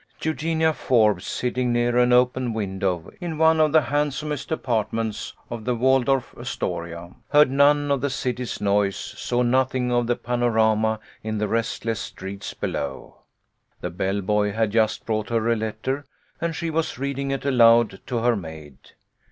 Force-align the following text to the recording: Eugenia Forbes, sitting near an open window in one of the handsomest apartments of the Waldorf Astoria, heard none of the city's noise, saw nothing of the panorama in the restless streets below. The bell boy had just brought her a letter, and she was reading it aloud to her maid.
Eugenia 0.23 0.73
Forbes, 0.73 1.27
sitting 1.27 1.71
near 1.71 1.95
an 1.95 2.11
open 2.11 2.53
window 2.53 3.11
in 3.21 3.37
one 3.37 3.59
of 3.59 3.71
the 3.71 3.81
handsomest 3.83 4.51
apartments 4.51 5.33
of 5.51 5.63
the 5.63 5.75
Waldorf 5.75 6.33
Astoria, 6.39 7.11
heard 7.29 7.51
none 7.51 7.91
of 7.91 8.01
the 8.01 8.09
city's 8.09 8.59
noise, 8.59 8.95
saw 8.95 9.43
nothing 9.43 9.91
of 9.91 10.07
the 10.07 10.15
panorama 10.15 10.99
in 11.21 11.37
the 11.37 11.47
restless 11.47 11.99
streets 11.99 12.55
below. 12.55 13.17
The 13.81 13.91
bell 13.91 14.21
boy 14.21 14.53
had 14.53 14.71
just 14.71 15.05
brought 15.05 15.29
her 15.29 15.47
a 15.51 15.55
letter, 15.55 16.07
and 16.41 16.55
she 16.55 16.71
was 16.71 16.97
reading 16.97 17.29
it 17.29 17.45
aloud 17.45 17.99
to 18.07 18.21
her 18.23 18.35
maid. 18.35 18.79